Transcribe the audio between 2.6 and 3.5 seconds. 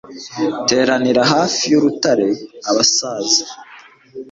abasaza